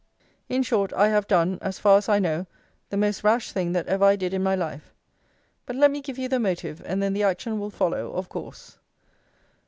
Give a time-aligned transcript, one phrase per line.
[0.49, 2.47] In short, I have done, as far as I know,
[2.89, 4.95] the most rash thing that ever I did in my life.
[5.67, 8.79] But let me give you the motive, and then the action will follow of course.